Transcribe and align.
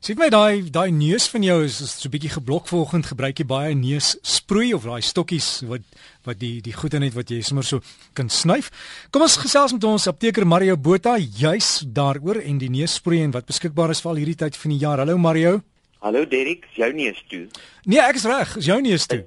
Sien 0.00 0.16
my 0.16 0.30
daai 0.32 0.64
daai 0.72 0.88
neus 0.96 1.26
van 1.28 1.42
jou 1.44 1.58
is 1.60 1.74
so 1.76 2.08
'n 2.08 2.12
bietjie 2.12 2.32
geblok 2.32 2.64
vanoggend. 2.68 3.04
Gebruik 3.12 3.36
jy 3.36 3.44
baie 3.44 3.74
neus 3.74 4.16
sproei 4.22 4.72
of 4.72 4.84
daai 4.84 5.02
stokkies 5.02 5.60
wat 5.68 5.82
wat 6.24 6.38
die 6.40 6.62
die 6.62 6.72
goed 6.72 6.94
in 6.94 7.02
het 7.02 7.12
wat 7.12 7.28
jy 7.28 7.42
sommer 7.42 7.64
so 7.64 7.80
kan 8.14 8.30
snyf. 8.30 8.70
Kom 9.10 9.20
ons 9.20 9.36
gesels 9.36 9.72
met 9.72 9.84
ons 9.84 10.06
apteker 10.08 10.46
Mario 10.46 10.76
Botha 10.78 11.18
juis 11.18 11.84
daaroor 11.84 12.40
en 12.40 12.56
die 12.56 12.70
neus 12.70 12.94
sproei 12.94 13.20
en 13.20 13.30
wat 13.30 13.44
beskikbaar 13.44 13.90
is 13.90 14.00
vir 14.00 14.10
al 14.10 14.16
hierdie 14.16 14.36
tyd 14.36 14.56
van 14.56 14.70
die 14.70 14.78
jaar. 14.78 14.98
Hallo 14.98 15.18
Mario. 15.18 15.60
Hallo 16.00 16.24
Derek, 16.24 16.64
is 16.70 16.76
jou 16.76 16.92
neus 16.92 17.22
toe? 17.28 17.48
Nee, 17.84 18.00
ek 18.00 18.14
is 18.14 18.24
reg. 18.24 18.56
Is 18.56 18.64
jou 18.64 18.80
neus 18.80 19.06
toe? 19.06 19.26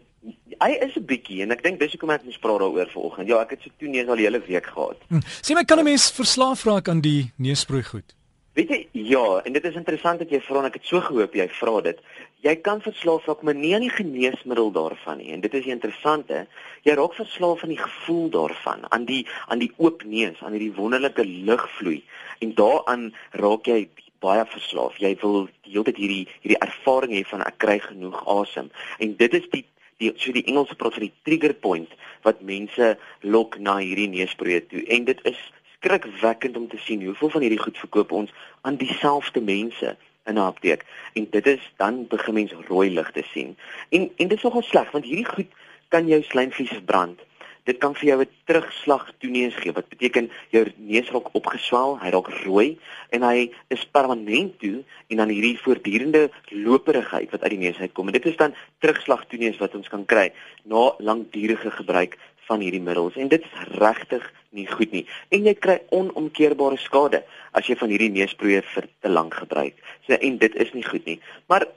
Hy 0.60 0.71
is 0.82 0.98
'n 0.98 1.05
bietjie 1.05 1.44
en 1.44 1.52
ek 1.52 1.62
dink 1.62 1.80
dis 1.80 1.92
hoekom 1.92 2.10
ek 2.10 2.26
net 2.26 2.34
spraak 2.34 2.58
daaroor 2.60 2.90
vanoggend. 2.90 3.28
Ja, 3.28 3.42
ek 3.42 3.52
het 3.52 3.62
so 3.62 3.70
toe 3.78 3.90
neus 3.90 4.08
al 4.08 4.16
die 4.16 4.26
hele 4.26 4.42
week 4.42 4.66
gehad. 4.66 4.98
Hm. 5.10 5.21
Sien 5.42 5.55
my 5.55 5.66
kan 5.66 5.78
'n 5.78 5.84
mens 5.84 6.10
verslaaf 6.10 6.66
raak 6.66 6.90
aan 6.90 7.02
die 7.02 7.32
neusproei 7.38 7.84
goed? 7.84 8.16
Weet 8.54 8.70
jy, 8.70 8.77
ja, 9.09 9.41
en 9.41 9.55
dit 9.55 9.63
is 9.65 9.77
interessant 9.79 10.20
dat 10.21 10.29
jy 10.29 10.38
vra 10.45 10.59
en 10.61 10.67
ek 10.67 10.75
het 10.77 10.85
so 10.85 11.02
gehoop 11.02 11.33
jy 11.33 11.47
vra 11.57 11.79
dit. 11.88 12.02
Jy 12.45 12.53
kan 12.61 12.84
verslaaf 12.85 13.25
raak, 13.25 13.41
maar 13.41 13.57
nie 13.57 13.71
aan 13.73 13.81
die 13.81 13.89
geneesmiddel 13.89 14.70
daarvan 14.75 15.17
nie. 15.17 15.31
En 15.34 15.41
dit 15.41 15.55
is 15.57 15.70
interessante. 15.73 16.44
Jy 16.85 16.94
raak 16.99 17.17
verslaaf 17.17 17.63
aan 17.66 17.73
die 17.73 17.80
gevoel 17.81 18.30
daarvan, 18.35 18.85
aan 18.94 19.08
die 19.09 19.23
aan 19.47 19.63
die 19.63 19.71
oop 19.81 20.05
neus, 20.05 20.38
aan 20.45 20.53
hierdie 20.53 20.75
wonderlike 20.77 21.25
lugvloei. 21.25 22.03
En 22.45 22.53
daaraan 22.59 23.08
raak 23.41 23.71
jy 23.71 23.88
baie 24.21 24.45
verslaaf. 24.53 25.02
Jy 25.02 25.16
wil 25.25 25.47
die 25.66 25.73
hele 25.73 25.88
tyd 25.89 26.03
hierdie 26.03 26.23
hierdie 26.44 26.61
ervaring 26.61 27.17
hê 27.17 27.23
van 27.33 27.41
ek 27.49 27.58
kry 27.63 27.80
genoeg 27.81 28.22
asem. 28.38 28.70
En 29.02 29.17
dit 29.17 29.39
is 29.41 29.49
die 29.55 29.66
die 29.97 30.13
so 30.20 30.33
die 30.35 30.45
Engelse 30.45 30.77
praat 30.77 30.99
van 30.99 31.08
die 31.08 31.13
trigger 31.25 31.58
point 31.66 31.97
wat 32.22 32.45
mense 32.45 32.94
lok 33.25 33.58
na 33.58 33.80
hierdie 33.81 34.11
neusproe 34.13 34.61
toe. 34.70 34.85
En 34.94 35.09
dit 35.09 35.25
is 35.30 35.41
skrikwekkend 35.84 36.58
om 36.58 36.68
te 36.68 36.78
sien 36.78 37.04
hoeveel 37.05 37.30
van 37.30 37.42
hierdie 37.42 37.60
goed 37.60 37.78
verkoop 37.78 38.12
ons 38.12 38.32
aan 38.62 38.80
dieselfde 38.80 39.42
mense 39.42 39.96
in 40.26 40.36
'n 40.36 40.48
apteek. 40.48 40.86
En 41.14 41.28
dit 41.30 41.46
is 41.48 41.72
dan 41.78 42.08
begin 42.08 42.34
mense 42.34 42.56
rooi 42.68 42.90
ligte 42.94 43.23
sien. 43.34 43.58
En 43.90 44.02
en 44.16 44.28
dit 44.28 44.38
is 44.38 44.44
nogal 44.44 44.62
sleg 44.62 44.92
want 44.92 45.06
hierdie 45.06 45.34
goed 45.36 45.52
kan 45.88 46.08
jou 46.08 46.23
slijmvliese 46.23 46.81
brand. 46.81 47.20
Dit 47.64 47.78
kan 47.78 47.95
vir 47.95 48.08
jou 48.08 48.22
'n 48.22 48.30
terugslag 48.45 49.12
toeneus 49.17 49.56
gee 49.56 49.72
wat 49.72 49.90
beteken 49.90 50.31
jou 50.50 50.72
neus 50.78 51.09
raak 51.09 51.34
opgeswel, 51.34 52.00
hy 52.00 52.09
raak 52.09 52.28
rooi 52.28 52.80
en 53.09 53.22
hy 53.22 53.52
is 53.68 53.86
permanent 53.86 54.59
toe 54.59 54.84
en 55.08 55.18
dan 55.18 55.30
hierdie 55.30 55.59
voortdurende 55.59 56.31
loperigheid 56.50 57.31
wat 57.31 57.42
uit 57.42 57.50
die 57.50 57.59
neus 57.59 57.80
uitkom. 57.80 58.08
En 58.08 58.14
dit 58.14 58.25
is 58.25 58.36
dan 58.36 58.56
terugslag 58.80 59.25
toeneus 59.25 59.58
wat 59.58 59.75
ons 59.75 59.88
kan 59.88 60.06
kry 60.06 60.34
na 60.64 60.94
langdurige 60.97 61.72
gebruik 61.72 62.18
van 62.47 62.59
hierdie 62.59 62.81
middels 62.81 63.16
en 63.16 63.27
dit 63.27 63.41
is 63.41 63.77
regtig 63.81 64.25
nie 64.49 64.67
goed 64.67 64.91
nie 64.91 65.05
en 65.30 65.45
jy 65.47 65.53
kry 65.53 65.80
onomkeerbare 65.89 66.77
skade 66.77 67.23
as 67.53 67.69
jy 67.69 67.77
van 67.80 67.94
hierdie 67.94 68.11
neusproe 68.13 68.61
vir 68.73 68.89
te 69.02 69.09
lank 69.09 69.33
gebruik. 69.33 69.77
So 70.08 70.17
en 70.17 70.38
dit 70.41 70.55
is 70.55 70.73
nie 70.73 70.85
goed 70.85 71.05
nie. 71.05 71.19
Maar 71.47 71.67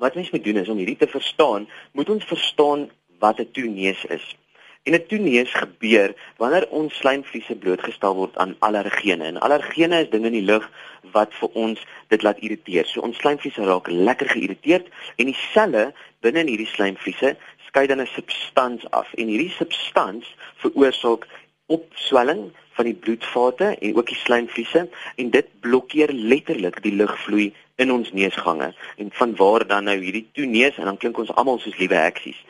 wat 0.00 0.14
mens 0.14 0.30
moet 0.30 0.44
doen 0.44 0.56
is 0.56 0.68
om 0.68 0.78
hierdie 0.80 0.98
te 1.00 1.08
verstaan, 1.10 1.68
moet 1.92 2.10
ons 2.10 2.24
verstaan 2.24 2.88
wat 3.20 3.40
'n 3.40 3.50
toeneus 3.52 4.04
is. 4.04 4.36
En 4.82 4.94
'n 4.94 5.06
toeneus 5.06 5.52
gebeur 5.52 6.14
wanneer 6.36 6.68
ons 6.68 6.96
slijmvliese 6.96 7.54
blootgestel 7.54 8.14
word 8.14 8.36
aan 8.36 8.56
allergene. 8.58 9.24
En 9.24 9.40
allergene 9.40 10.00
is 10.00 10.10
dinge 10.10 10.26
in 10.26 10.38
die 10.40 10.50
lug 10.52 10.70
wat 11.12 11.34
vir 11.34 11.48
ons 11.52 11.80
dit 12.08 12.22
laat 12.22 12.38
irriteer. 12.38 12.86
So 12.86 13.00
ons 13.00 13.16
slijmvliese 13.16 13.64
raak 13.64 13.88
lekker 13.88 14.28
geïrriteerd 14.28 14.86
en 15.16 15.26
die 15.26 15.40
selle 15.52 15.92
binne 16.20 16.40
in 16.40 16.46
hierdie 16.46 16.72
slijmvliese 16.74 17.36
skei 17.70 17.86
dan 17.86 18.00
'n 18.02 18.06
substans 18.06 18.82
af 18.90 19.08
en 19.14 19.28
hierdie 19.30 19.50
substans 19.50 20.34
veroorsaak 20.62 21.26
opswelling 21.66 22.50
van 22.80 22.88
die 22.88 23.00
bloedvate 23.04 23.76
en 23.78 23.96
ook 23.96 24.06
die 24.08 24.16
slijmvliese 24.16 24.88
en 25.16 25.30
dit 25.30 25.48
blokkeer 25.60 26.12
letterlik 26.12 26.78
die 26.82 26.94
lugvloei 26.96 27.50
in 27.76 27.92
ons 27.92 28.12
neusgange 28.16 28.70
en 28.96 29.10
vanwaar 29.18 29.66
dan 29.66 29.84
nou 29.84 29.98
hierdie 30.00 30.28
toeneus 30.32 30.78
en 30.80 30.88
dan 30.88 30.96
klink 30.96 31.20
ons 31.20 31.32
almal 31.36 31.60
soos 31.60 31.76
liewe 31.76 31.98
heksies. 32.00 32.40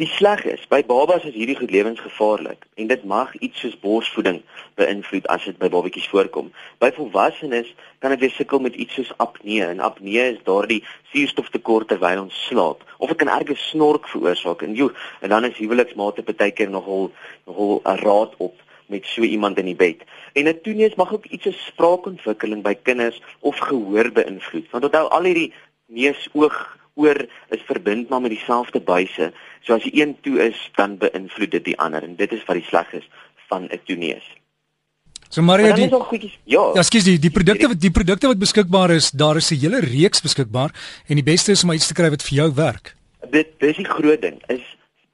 Die 0.00 0.08
sleg 0.08 0.42
is, 0.48 0.64
by 0.68 0.82
babas 0.84 1.24
is 1.28 1.36
hierdie 1.36 1.58
goed 1.60 1.70
lewensgevaarlik 1.76 2.64
en 2.80 2.88
dit 2.88 3.04
mag 3.04 3.36
iets 3.44 3.60
soos 3.64 3.76
borsvoeding 3.84 4.42
beïnvloed 4.80 5.28
as 5.32 5.44
dit 5.48 5.60
by 5.60 5.68
babatjies 5.72 6.08
voorkom. 6.12 6.50
By 6.80 6.90
volwassenes 6.96 7.68
kan 8.00 8.16
dit 8.16 8.24
weer 8.24 8.36
sukkel 8.36 8.64
met 8.64 8.80
iets 8.80 8.96
soos 8.96 9.12
apnee 9.20 9.64
en 9.64 9.84
apnee 9.84 10.24
is 10.32 10.44
daardie 10.48 10.82
suurstoftekort 11.12 11.92
terwyl 11.92 12.26
ons 12.26 12.44
slaap 12.48 12.84
of 12.96 13.12
dit 13.12 13.20
kan 13.20 13.32
erge 13.38 13.60
snork 13.68 14.08
veroorsaak 14.08 14.64
en 14.64 14.76
joe 14.76 14.92
en 15.20 15.36
dan 15.36 15.48
is 15.48 15.60
huweliksmate 15.60 16.24
baie 16.32 16.52
keer 16.52 16.72
nogal 16.72 17.10
nogal 17.44 17.82
'n 17.84 18.00
raad 18.04 18.36
op 18.36 18.64
met 18.88 19.06
so 19.06 19.22
iemand 19.22 19.58
in 19.58 19.64
die 19.64 19.76
bed. 19.76 20.04
En 20.32 20.48
'n 20.48 20.60
toeneus 20.62 20.94
mag 20.94 21.12
ook 21.12 21.26
iets 21.26 21.42
soos 21.42 21.66
spraakontwikkeling 21.66 22.62
by 22.62 22.74
kinders 22.82 23.22
of 23.40 23.58
gehoor 23.58 24.12
beïnvloed. 24.12 24.70
Want 24.70 24.84
onthou 24.84 25.08
al 25.08 25.22
hierdie 25.22 25.52
neus 25.86 26.28
oog 26.32 26.78
oor 26.94 27.26
is 27.48 27.62
verbind 27.66 28.08
maar 28.08 28.20
met 28.20 28.30
dieselfde 28.30 28.80
buise. 28.80 29.32
So 29.60 29.74
as 29.74 29.82
die 29.82 30.00
een 30.00 30.16
toe 30.20 30.40
is, 30.48 30.70
dan 30.74 30.96
beïnvloed 30.98 31.50
dit 31.50 31.64
die 31.64 31.78
ander 31.78 32.02
en 32.02 32.16
dit 32.16 32.32
is 32.32 32.44
wat 32.44 32.56
die 32.56 32.68
sleg 32.68 32.92
is 32.92 33.08
van 33.48 33.68
'n 33.70 33.80
toeneus. 33.84 34.26
So 35.28 35.42
Maria 35.42 35.74
die 35.74 35.90
goedjes, 35.90 36.38
Ja, 36.44 36.70
ja 36.74 36.82
skus 36.82 37.04
die 37.04 37.18
die 37.18 37.30
produkte 37.30 37.68
wat 37.68 37.80
die 37.80 37.90
produkte 37.90 38.30
wat 38.30 38.38
beskikbaar 38.38 38.90
is, 38.94 39.10
daar 39.10 39.36
is 39.36 39.50
'n 39.50 39.58
hele 39.60 39.80
reeks 39.80 40.20
beskikbaar 40.20 40.70
en 41.06 41.14
die 41.14 41.24
beste 41.24 41.52
is 41.52 41.64
om 41.64 41.72
iets 41.72 41.86
te 41.86 41.94
kry 41.94 42.10
wat 42.10 42.22
vir 42.22 42.36
jou 42.36 42.54
werk. 42.54 42.94
Dit 43.30 43.48
dis 43.58 43.76
die 43.76 43.84
groot 43.84 44.22
ding 44.22 44.42
is 44.46 44.62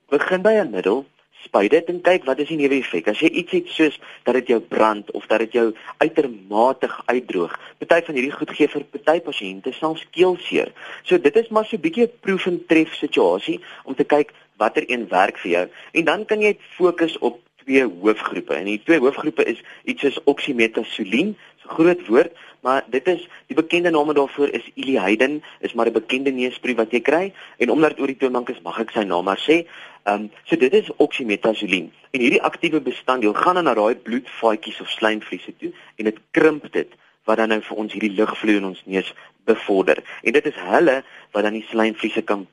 begin 0.08 0.42
by 0.42 0.52
'n 0.60 0.70
middel 0.70 1.06
spuit 1.44 1.70
dit 1.70 1.88
en 1.92 2.00
kyk 2.00 2.24
wat 2.28 2.38
is 2.38 2.48
die 2.48 2.58
neeweffek. 2.60 3.08
As 3.08 3.20
jy 3.20 3.30
iets 3.42 3.52
het 3.52 3.68
soos 3.68 3.98
dat 4.26 4.34
dit 4.34 4.52
jou 4.54 4.60
brand 4.60 5.10
of 5.10 5.26
dat 5.30 5.44
dit 5.44 5.52
jou 5.52 5.66
uitermate 5.98 6.90
uitdroog. 7.06 7.58
Party 7.78 8.06
van 8.06 8.18
hierdie 8.18 8.36
goed 8.36 8.54
gee 8.56 8.68
vir 8.68 8.84
party 8.94 9.20
pasiënte 9.20 9.72
selfs 9.72 10.06
keelseer. 10.10 10.72
So 11.02 11.18
dit 11.18 11.36
is 11.36 11.48
maar 11.48 11.64
so 11.64 11.76
'n 11.76 11.80
bietjie 11.80 12.06
'n 12.06 12.18
proef 12.20 12.46
en 12.46 12.64
tref 12.66 12.94
situasie 12.94 13.60
om 13.84 13.94
te 13.94 14.04
kyk 14.04 14.32
watter 14.56 14.84
een 14.86 15.08
werk 15.08 15.38
vir 15.38 15.50
jou. 15.50 15.68
En 15.92 16.04
dan 16.04 16.24
kan 16.24 16.40
jy 16.40 16.56
fokus 16.76 17.18
op 17.18 17.40
twee 17.64 17.84
hoofgroepe. 17.86 18.54
En 18.54 18.64
die 18.64 18.80
twee 18.84 19.00
hoofgroepe 19.00 19.44
is 19.44 19.62
iets 19.84 20.02
soos 20.02 20.20
oxymetazoline, 20.24 21.34
'n 21.62 21.74
groot 21.74 22.06
woord, 22.06 22.32
maar 22.60 22.84
dit 22.86 23.06
is 23.06 23.28
die 23.46 23.56
bekende 23.56 23.90
name 23.90 24.14
daarvoor 24.14 24.48
is 24.48 24.70
Iliheiden, 24.74 25.42
is 25.60 25.72
maar 25.72 25.86
'n 25.86 25.92
bekende 25.92 26.30
neusproe 26.30 26.74
wat 26.74 26.90
jy 26.90 27.00
kry 27.00 27.32
en 27.58 27.70
omdat 27.70 27.90
dit 27.90 28.00
oor 28.00 28.06
die 28.06 28.16
toonbank 28.16 28.48
is, 28.48 28.62
mag 28.62 28.78
ek 28.80 28.90
sy 28.90 29.02
naam 29.02 29.24
maar 29.24 29.42
sê. 29.48 29.66
Ehm 30.02 30.14
um, 30.14 30.30
so 30.44 30.56
dit 30.56 30.72
is 30.72 30.90
oxymetazoline. 30.96 31.90
En 32.10 32.20
hierdie 32.20 32.42
aktiewe 32.42 32.80
bestanddeel 32.80 33.32
gaan 33.32 33.54
dan 33.54 33.64
na 33.64 33.74
daai 33.74 33.94
bloedvaatjies 33.94 34.80
of 34.80 34.90
slijmvliese 34.90 35.56
toe 35.58 35.72
en 35.96 36.04
dit 36.04 36.18
krimp 36.30 36.72
dit 36.72 36.88
wat 37.24 37.36
dan 37.36 37.48
nou 37.48 37.60
vir 37.62 37.76
ons 37.76 37.92
hierdie 37.92 38.16
lugvloei 38.16 38.56
in 38.56 38.64
ons 38.64 38.82
neus 38.84 39.14
bevorder. 39.44 40.02
En 40.22 40.32
dit 40.32 40.46
is 40.46 40.58
hulle 40.70 41.02
wat 41.32 41.42
dan 41.42 41.52
die 41.52 41.66
slijmvliese 41.70 42.22
kan 42.22 42.46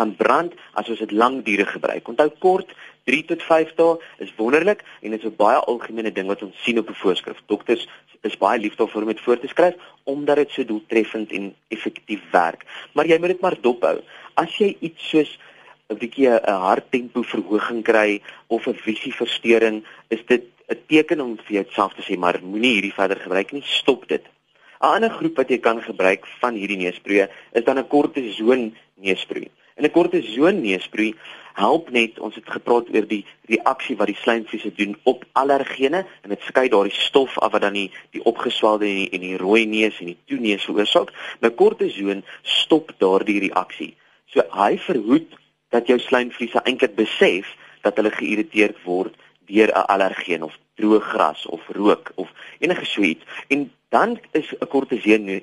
kan 0.00 0.16
brand 0.16 0.54
as 0.72 0.88
ons 0.88 0.98
dit 0.98 1.12
lankdurig 1.12 1.72
gebruik. 1.76 2.08
Onthou 2.08 2.30
kort 2.38 2.70
3 3.10 3.24
tot 3.32 3.42
5 3.42 3.74
dae 3.80 3.98
is 4.24 4.34
wonderlik 4.38 4.84
en 5.02 5.10
dit 5.10 5.20
is 5.20 5.30
'n 5.30 5.36
baie 5.36 5.58
algemene 5.72 6.12
ding 6.12 6.28
wat 6.30 6.42
ons 6.46 6.62
sien 6.64 6.78
op 6.78 6.88
'n 6.88 7.02
voorskrif. 7.02 7.42
Dokters 7.46 7.88
is 8.22 8.36
baie 8.36 8.60
lief 8.60 8.76
daarvoor 8.76 9.02
om 9.02 9.12
dit 9.12 9.20
voor 9.20 9.38
te 9.40 9.48
skryf 9.48 9.74
omdat 10.04 10.36
dit 10.36 10.50
so 10.50 10.64
doeltreffend 10.64 11.32
en 11.32 11.54
effektief 11.68 12.22
werk. 12.32 12.64
Maar 12.92 13.06
jy 13.06 13.18
moet 13.18 13.34
dit 13.34 13.40
maar 13.40 13.56
dophou. 13.60 14.00
As 14.34 14.56
jy 14.58 14.76
iets 14.80 15.08
soos 15.08 15.38
'n 15.90 15.98
bietjie 15.98 16.28
'n 16.28 16.60
harttempo 16.66 17.22
verhoging 17.22 17.82
kry 17.82 18.22
of 18.46 18.66
'n 18.66 18.74
visieversteuring, 18.74 19.84
is 20.08 20.22
dit 20.26 20.44
'n 20.68 20.78
teken 20.86 21.20
om 21.20 21.36
vir 21.36 21.54
jouself 21.62 21.94
te 21.94 22.02
sê 22.02 22.18
maar 22.18 22.38
moenie 22.42 22.74
hierdie 22.74 22.94
verder 22.94 23.16
gebruik 23.16 23.52
nie, 23.52 23.62
stop 23.64 24.08
dit. 24.08 24.22
'n 24.22 24.86
Ander 24.86 25.10
groep 25.10 25.36
wat 25.36 25.48
jy 25.48 25.58
kan 25.58 25.82
gebruik 25.82 26.26
van 26.40 26.54
hierdie 26.54 26.76
neusproe 26.76 27.28
is 27.52 27.64
dan 27.64 27.78
'n 27.78 27.88
kortison 27.88 28.76
neusproe. 28.94 29.48
En 29.80 29.86
'n 29.86 29.96
kortison 29.96 30.60
neusproe 30.60 31.14
help 31.54 31.90
net 31.90 32.18
ons 32.20 32.34
het 32.34 32.48
gepraat 32.56 32.88
oor 32.94 33.06
die 33.08 33.24
reaksie 33.48 33.96
wat 33.96 34.10
die 34.12 34.20
slijmvliese 34.22 34.72
doen 34.76 34.96
op 35.02 35.24
allergene 35.32 36.04
en 36.22 36.28
dit 36.28 36.42
skei 36.44 36.68
daardie 36.68 36.92
stof 36.92 37.38
af 37.38 37.52
wat 37.52 37.64
dan 37.64 37.72
die 37.72 37.88
die 38.10 38.24
opgeswelde 38.24 38.84
en 38.84 38.94
die, 38.94 39.08
en 39.10 39.20
die 39.20 39.36
rooi 39.36 39.64
neus 39.66 40.00
en 40.00 40.12
die 40.12 40.18
toeneus 40.24 40.68
veroorsaak. 40.68 41.14
Nou 41.40 41.52
kortison 41.52 42.20
stop 42.42 42.92
daardie 42.98 43.40
reaksie. 43.48 43.96
So 44.26 44.44
hy 44.52 44.76
verhoed 44.78 45.32
dat 45.72 45.88
jou 45.88 45.98
slijmvliese 45.98 46.60
eintlik 46.60 46.94
besef 46.94 47.56
dat 47.80 47.96
hulle 47.96 48.12
geïrriteerd 48.12 48.84
word 48.84 49.16
deur 49.48 49.72
'n 49.72 49.88
allergeen 49.96 50.42
of 50.42 50.58
droë 50.76 51.00
gras 51.00 51.46
of 51.46 51.60
rook 51.68 52.12
of 52.14 52.28
enige 52.58 52.84
so 52.84 53.00
iets 53.00 53.24
en 53.48 53.70
dan 53.90 54.18
is 54.32 54.54
'n 54.58 54.66
kortison 54.66 55.42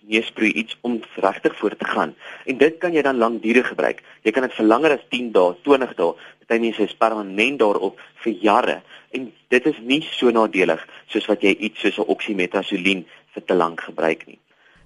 neusproe 0.00 0.52
iets 0.52 0.76
om 0.80 1.00
regtig 1.14 1.56
voor 1.56 1.76
te 1.76 1.84
gaan. 1.84 2.14
En 2.44 2.56
dit 2.58 2.78
kan 2.78 2.92
jy 2.92 3.02
dan 3.02 3.16
lankdurig 3.16 3.68
gebruik. 3.68 4.02
Jy 4.22 4.30
kan 4.30 4.42
dit 4.42 4.54
vir 4.54 4.66
langer 4.66 4.90
as 4.90 5.06
10 5.08 5.32
dae, 5.32 5.54
20 5.62 5.94
dae, 5.94 6.14
party 6.54 6.60
mense 6.60 6.82
is 6.82 6.94
permanent 6.94 7.58
daarop 7.58 8.00
vir 8.24 8.32
jare 8.42 8.82
en 9.14 9.32
dit 9.48 9.66
is 9.66 9.78
nie 9.82 10.02
so 10.02 10.30
nadelig 10.30 10.82
soos 11.12 11.26
wat 11.30 11.42
jy 11.42 11.54
iets 11.58 11.80
soos 11.80 11.98
'n 11.98 12.10
oxymetazoline 12.14 13.04
vir 13.34 13.44
te 13.44 13.54
lank 13.54 13.80
gebruik 13.80 14.26
nie. 14.26 14.38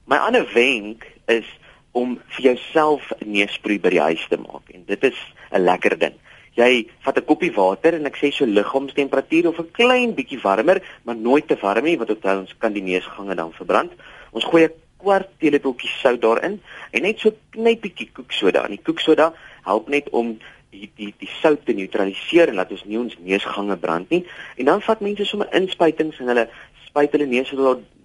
My 0.06 0.16
ander 0.16 0.46
wenk 0.54 1.06
is 1.26 1.46
om 1.92 2.20
vir 2.28 2.42
jouself 2.42 3.12
'n 3.20 3.32
neusproe 3.32 3.78
by 3.78 3.90
die 3.90 4.00
huis 4.00 4.26
te 4.28 4.36
maak 4.36 4.70
en 4.74 4.84
dit 4.86 5.04
is 5.04 5.18
'n 5.52 5.64
lekker 5.64 5.98
ding 5.98 6.14
jy 6.58 6.88
vat 7.04 7.18
'n 7.18 7.24
koppie 7.24 7.52
water 7.54 7.94
en 7.94 8.06
ek 8.06 8.16
sê 8.16 8.32
so 8.32 8.44
liggaamstemperatuur 8.46 9.48
of 9.48 9.58
'n 9.60 9.70
klein 9.72 10.14
bietjie 10.14 10.40
warmer, 10.42 10.82
maar 11.04 11.16
nooit 11.16 11.48
te 11.48 11.56
warm 11.60 11.84
nie 11.84 11.96
want 11.96 12.08
dit 12.08 12.24
ons 12.24 12.54
kan 12.58 12.72
die 12.72 12.82
neusgange 12.82 13.34
dan 13.34 13.52
verbrand. 13.52 13.92
Ons 14.32 14.44
gooi 14.44 14.64
'n 14.64 14.72
kwart 14.98 15.28
teelepeltjie 15.38 15.90
sout 16.02 16.20
daarin 16.20 16.60
en 16.90 17.02
net 17.02 17.18
so 17.18 17.30
knyppietjie 17.50 18.10
koeksoda. 18.12 18.64
En 18.64 18.70
die 18.70 18.82
koeksoda 18.82 19.32
help 19.62 19.88
net 19.88 20.10
om 20.10 20.38
die 20.70 20.90
die 20.96 21.14
die 21.18 21.30
sout 21.40 21.64
te 21.64 21.72
neutraliseer 21.72 22.48
en 22.48 22.54
laat 22.54 22.70
ons 22.70 22.84
nie 22.84 22.98
ons 22.98 23.16
neusgange 23.18 23.76
brand 23.76 24.10
nie. 24.10 24.24
En 24.56 24.64
dan 24.64 24.82
vat 24.82 25.00
mense 25.00 25.24
sommer 25.24 25.48
inspuitings 25.52 26.18
en 26.20 26.26
hulle 26.32 26.48
spuit 26.88 27.12
hulle 27.12 27.26
neus 27.26 27.52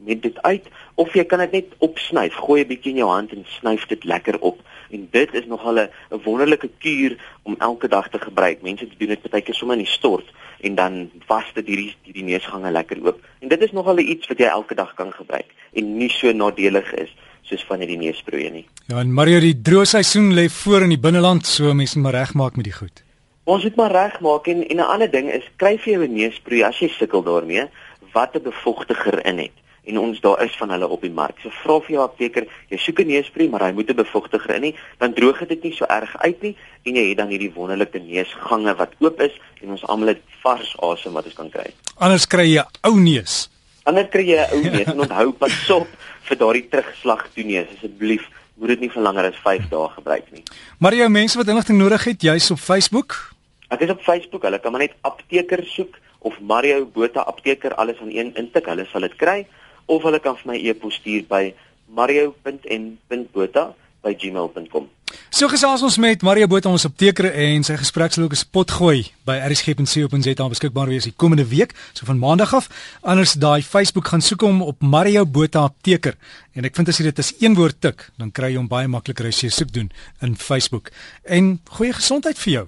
met 0.04 0.22
dit 0.22 0.42
uit 0.42 0.66
of 0.96 1.14
jy 1.14 1.24
kan 1.26 1.40
dit 1.40 1.52
net 1.52 1.76
opsnyf. 1.80 2.34
Gooi 2.34 2.62
'n 2.62 2.68
bietjie 2.68 2.92
in 2.92 3.02
jou 3.04 3.10
hand 3.10 3.32
en 3.32 3.46
snyf 3.60 3.88
dit 3.88 4.04
lekker 4.04 4.40
op. 4.40 4.60
En 4.94 5.08
dit 5.12 5.34
is 5.34 5.46
nogal 5.50 5.78
'n 5.80 5.90
wonderlike 6.24 6.70
kuur 6.78 7.18
om 7.44 7.56
elke 7.58 7.88
dag 7.88 8.10
te 8.10 8.20
gebruik. 8.20 8.62
Mense 8.62 8.88
doen 8.98 9.08
dit 9.08 9.30
baie 9.30 9.44
keer 9.44 9.56
sommer 9.56 9.78
in 9.78 9.84
die 9.84 9.92
stort 9.92 10.28
en 10.60 10.76
dan 10.76 11.10
was 11.28 11.48
dit 11.54 11.68
hierdie 11.68 11.96
hierdie 12.04 12.24
neusgange 12.24 12.72
lekker 12.72 12.98
oop. 13.06 13.20
En 13.40 13.48
dit 13.48 13.62
is 13.62 13.72
nogal 13.72 13.98
iets 14.00 14.28
wat 14.28 14.38
jy 14.38 14.46
elke 14.46 14.76
dag 14.76 14.94
kan 14.94 15.12
gebruik 15.12 15.50
en 15.74 15.98
nie 15.98 16.10
so 16.10 16.32
nadelig 16.32 16.94
is 16.94 17.16
soos 17.42 17.66
van 17.68 17.80
hierdie 17.80 17.98
neusproeë 17.98 18.52
nie. 18.52 18.68
Ja, 18.88 19.00
en 19.00 19.14
Mario, 19.14 19.40
die 19.40 19.56
droë 19.62 19.86
seisoen 19.86 20.34
lê 20.34 20.48
voor 20.50 20.86
in 20.86 20.94
die 20.96 21.00
binneland, 21.00 21.46
so 21.46 21.74
mense 21.74 22.00
moet 22.00 22.16
regmaak 22.16 22.56
met 22.56 22.70
die 22.70 22.76
goed. 22.76 23.04
Ons 23.44 23.64
moet 23.64 23.76
maar 23.76 23.92
regmaak 23.92 24.48
en 24.48 24.68
en 24.68 24.78
'n 24.78 24.92
ander 24.94 25.12
ding 25.12 25.32
is 25.32 25.44
kry 25.56 25.78
vir 25.78 25.94
jou 25.94 26.04
'n 26.04 26.14
neusproe 26.14 26.66
as 26.66 26.80
jy 26.80 26.88
sukkel 26.88 27.24
daarmee 27.24 27.68
wat 28.14 28.36
'n 28.36 28.44
bevochtiger 28.44 29.26
in 29.26 29.38
het 29.38 29.63
en 29.84 30.00
ons 30.00 30.20
daar 30.24 30.44
is 30.44 30.56
van 30.58 30.72
hulle 30.72 30.88
op 30.88 31.02
die 31.04 31.12
mark. 31.12 31.40
So 31.44 31.52
vra 31.64 31.80
vir 31.84 31.96
jou 31.98 32.04
apteker, 32.04 32.48
jy 32.70 32.78
soek 32.80 33.00
'n 33.00 33.08
neusproe, 33.08 33.50
maar 33.50 33.64
hy 33.68 33.72
moet 33.72 33.90
'n 33.90 33.96
bevochtiger 33.96 34.56
in 34.56 34.62
nie, 34.62 34.76
dan 34.98 35.14
droog 35.14 35.48
dit 35.48 35.64
nie 35.64 35.74
so 35.74 35.86
erg 35.86 36.16
uit 36.18 36.42
nie 36.42 36.56
en 36.84 36.96
jy 36.96 37.10
het 37.10 37.18
dan 37.18 37.28
hierdie 37.28 37.54
wonderlike 37.54 38.00
neusgange 38.00 38.76
wat 38.76 38.92
oop 39.00 39.22
is 39.22 39.32
en 39.62 39.70
ons 39.70 39.86
almal 39.88 40.08
het 40.08 40.22
vars 40.42 40.76
asem 40.80 41.14
wat 41.14 41.26
ons 41.26 41.34
kan 41.34 41.50
kry. 41.50 41.74
Anders 41.98 42.28
kry 42.28 42.48
jy 42.54 42.64
ou 42.84 42.96
neus. 42.96 43.50
Anders 43.84 44.10
kry 44.10 44.24
jy 44.24 44.38
'n 44.38 44.54
ou 44.54 44.62
neus 44.62 44.88
en 44.94 45.00
onthou 45.00 45.32
pas 45.32 45.70
op 45.70 45.88
vir 46.24 46.38
daardie 46.38 46.68
terugslag 46.70 47.30
toe 47.34 47.44
neus 47.44 47.68
asseblief 47.76 48.30
moet 48.56 48.68
dit 48.68 48.80
nie 48.80 48.90
vir 48.90 49.02
langer 49.02 49.26
as 49.26 49.40
5 49.44 49.70
dae 49.70 49.90
gebruik 49.90 50.32
nie. 50.32 50.44
Maar 50.80 50.94
jou 50.94 51.10
mense 51.10 51.38
wat 51.38 51.48
inligting 51.48 51.78
nodig 51.78 52.04
het, 52.04 52.22
jy's 52.22 52.52
op 52.52 52.60
Facebook? 52.60 53.34
Ek 53.70 53.82
is 53.82 53.90
op 53.90 54.02
Facebook. 54.02 54.44
Hulle 54.44 54.60
kan 54.60 54.72
maar 54.72 54.82
net 54.82 54.96
apteker 55.02 55.64
soek 55.66 55.98
of 56.20 56.40
Mario 56.40 56.86
Botha 56.86 57.22
apteker 57.22 57.74
alles 57.76 58.00
aan 58.00 58.12
een 58.14 58.32
intik. 58.36 58.66
Hulle 58.66 58.86
sal 58.92 59.02
dit 59.02 59.16
kry 59.16 59.48
of 59.86 60.04
hulle 60.04 60.20
kan 60.20 60.36
vir 60.42 60.52
my 60.52 60.58
e-pos 60.58 60.96
stuur 61.02 61.24
by 61.30 61.54
mario.n.botha@gmail.com. 61.94 64.90
So 65.34 65.50
gesels 65.50 65.82
ons 65.86 65.98
met 66.02 66.22
Mario 66.26 66.48
Botha 66.50 66.70
ons 66.70 66.86
apteker 66.86 67.28
en 67.30 67.64
sy 67.66 67.76
gesprek 67.78 68.14
sal 68.14 68.26
ook 68.26 68.36
op 68.36 68.40
spot 68.40 68.74
gooi 68.80 69.00
by 69.28 69.36
rsg.co.za 69.48 70.48
beskikbaar 70.50 70.92
wees 70.94 71.08
die 71.10 71.16
komende 71.18 71.46
week, 71.50 71.74
so 71.94 72.06
van 72.10 72.22
maandag 72.22 72.54
af. 72.58 72.70
Anders 73.02 73.36
daai 73.42 73.62
Facebook 73.66 74.10
gaan 74.12 74.26
soek 74.26 74.46
hom 74.46 74.62
op 74.66 74.82
Mario 74.82 75.26
Botha 75.26 75.66
apteker 75.70 76.18
en 76.54 76.70
ek 76.70 76.78
vind 76.78 76.90
as 76.90 77.02
jy 77.02 77.10
dit 77.10 77.24
as 77.24 77.34
een 77.42 77.58
woord 77.58 77.80
tik, 77.82 78.08
dan 78.22 78.34
kry 78.34 78.54
jy 78.54 78.62
hom 78.62 78.70
baie 78.70 78.90
makliker 78.90 79.30
as 79.30 79.42
jy 79.42 79.50
soek 79.54 79.74
doen 79.74 79.90
in 80.22 80.38
Facebook. 80.38 80.94
En 81.26 81.58
goeie 81.78 81.94
gesondheid 81.98 82.38
vir 82.46 82.54
jou. 82.54 82.66